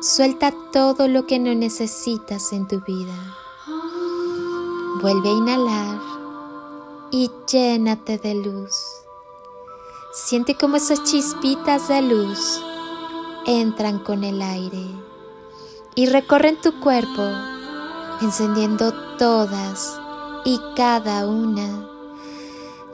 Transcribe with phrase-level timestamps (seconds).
[0.00, 3.14] suelta todo lo que no necesitas en tu vida.
[5.02, 6.00] Vuelve a inhalar
[7.10, 8.74] y llénate de luz.
[10.12, 12.62] Siente como esas chispitas de luz
[13.46, 14.86] entran con el aire
[15.94, 17.22] y recorren tu cuerpo,
[18.22, 20.00] encendiendo todas
[20.44, 21.88] y cada una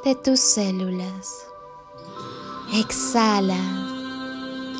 [0.04, 1.46] de tus células.
[2.74, 3.86] Exhala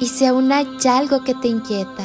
[0.01, 2.05] y si aún hay algo que te inquieta,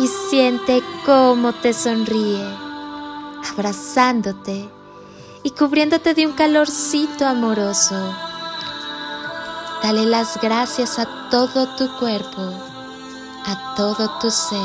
[0.00, 2.42] y siente cómo te sonríe,
[3.52, 4.70] abrazándote
[5.42, 7.96] y cubriéndote de un calorcito amoroso.
[9.82, 12.40] Dale las gracias a todo tu cuerpo,
[13.44, 14.58] a todo tu ser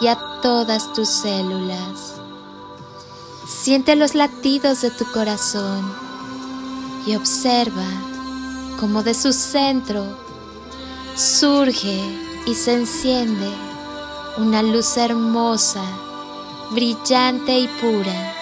[0.00, 2.14] y a todas tus células.
[3.44, 5.92] Siente los latidos de tu corazón
[7.06, 7.88] y observa
[8.78, 10.04] cómo de su centro
[11.16, 12.00] surge
[12.46, 13.69] y se enciende
[14.40, 15.82] una luz hermosa,
[16.70, 18.34] brillante y pura.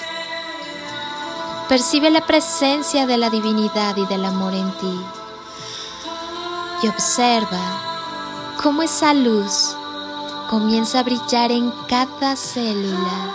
[1.68, 5.00] Percibe la presencia de la divinidad y del amor en ti.
[6.84, 9.74] Y observa cómo esa luz
[10.48, 13.34] comienza a brillar en cada célula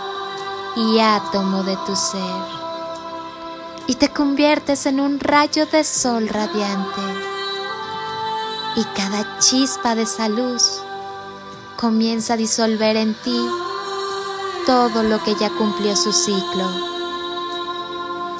[0.74, 2.42] y átomo de tu ser.
[3.86, 7.02] Y te conviertes en un rayo de sol radiante.
[8.76, 10.83] Y cada chispa de esa luz
[11.76, 13.38] comienza a disolver en ti
[14.66, 16.68] todo lo que ya cumplió su ciclo.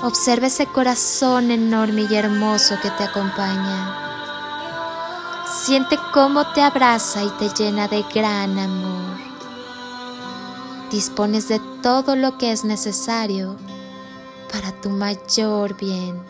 [0.03, 4.05] Observa ese corazón enorme y hermoso que te acompaña.
[5.47, 9.19] Siente cómo te abraza y te llena de gran amor.
[10.91, 13.56] Dispones de todo lo que es necesario
[14.53, 16.22] para tu mayor bien.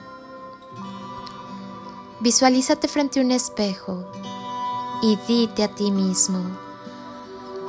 [2.20, 4.04] Visualízate frente a un espejo
[5.02, 6.40] y dite a ti mismo,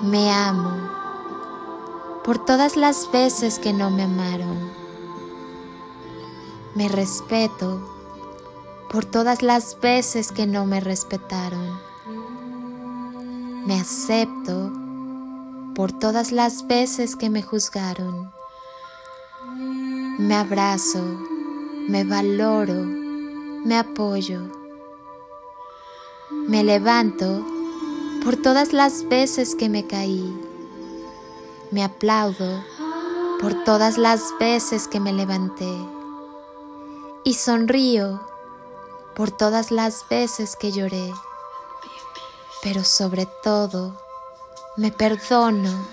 [0.01, 0.89] me amo
[2.23, 4.71] por todas las veces que no me amaron.
[6.73, 7.79] Me respeto
[8.89, 11.79] por todas las veces que no me respetaron.
[13.65, 14.71] Me acepto
[15.75, 18.31] por todas las veces que me juzgaron.
[20.17, 21.03] Me abrazo,
[21.87, 22.83] me valoro,
[23.65, 24.41] me apoyo.
[26.47, 27.45] Me levanto
[28.25, 30.35] por todas las veces que me caí.
[31.69, 32.65] Me aplaudo
[33.39, 35.71] por todas las veces que me levanté.
[37.23, 38.19] Y sonrío
[39.15, 41.13] por todas las veces que lloré.
[42.63, 43.93] Pero sobre todo,
[44.75, 45.85] me perdono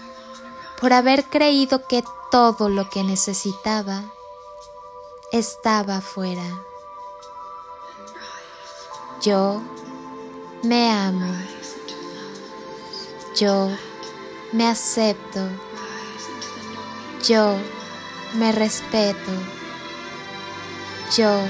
[0.81, 4.05] por haber creído que todo lo que necesitaba
[5.33, 6.49] estaba afuera.
[9.21, 9.61] Yo
[10.63, 11.31] me amo.
[13.43, 13.69] Yo
[14.53, 15.41] me acepto.
[17.27, 17.57] Yo
[18.35, 19.33] me respeto.
[21.17, 21.41] Yo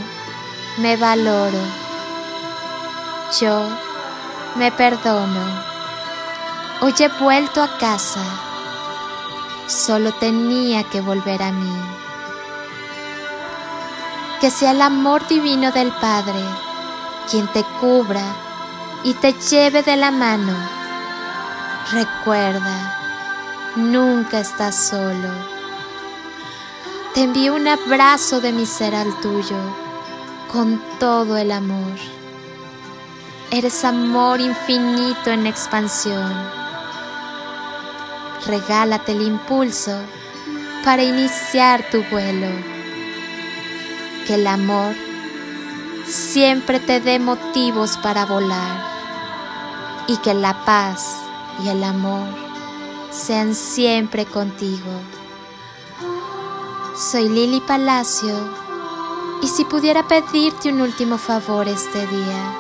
[0.79, 1.59] me valoro.
[3.39, 3.69] Yo
[4.57, 5.45] me perdono.
[6.81, 8.25] Hoy he vuelto a casa.
[9.67, 11.77] Solo tenía que volver a mí.
[14.41, 16.43] Que sea el amor divino del Padre
[17.31, 18.25] quien te cubra
[19.05, 20.82] y te lleve de la mano
[21.91, 22.97] Recuerda,
[23.77, 25.29] nunca estás solo.
[27.13, 29.59] Te envío un abrazo de mi ser al tuyo,
[30.51, 31.99] con todo el amor.
[33.51, 36.33] Eres amor infinito en expansión.
[38.47, 39.95] Regálate el impulso
[40.85, 42.49] para iniciar tu vuelo.
[44.27, 44.95] Que el amor
[46.07, 48.83] siempre te dé motivos para volar
[50.07, 51.22] y que la paz
[51.65, 52.29] y el amor
[53.11, 54.91] sean siempre contigo.
[56.97, 58.35] Soy Lili Palacio
[59.43, 62.55] y si pudiera pedirte un último favor este día,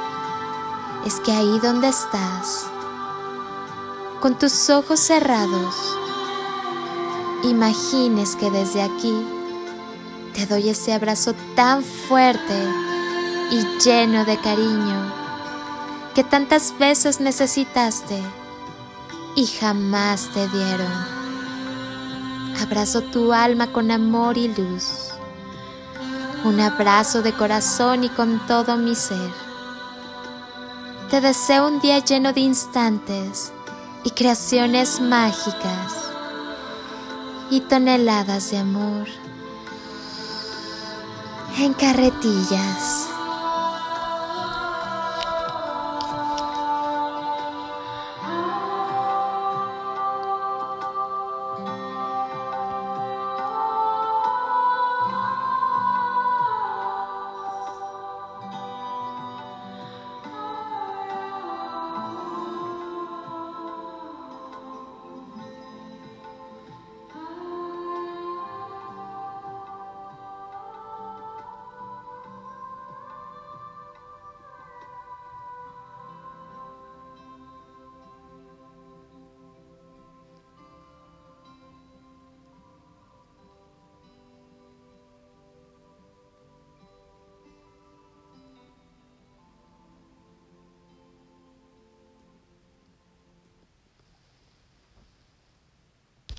[1.06, 2.66] es que ahí donde estás,
[4.20, 5.74] con tus ojos cerrados,
[7.44, 9.14] imagines que desde aquí
[10.34, 12.54] te doy ese abrazo tan fuerte
[13.50, 15.12] y lleno de cariño
[16.14, 18.22] que tantas veces necesitaste
[19.34, 20.92] y jamás te dieron.
[22.60, 25.10] Abrazo tu alma con amor y luz.
[26.44, 29.30] Un abrazo de corazón y con todo mi ser.
[31.10, 33.52] Te deseo un día lleno de instantes
[34.04, 35.92] y creaciones mágicas
[37.50, 39.06] y toneladas de amor
[41.58, 42.91] en carretillas.